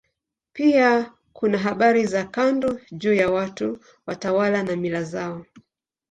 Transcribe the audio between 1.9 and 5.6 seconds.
za kando juu ya watu, watawala na mila zao.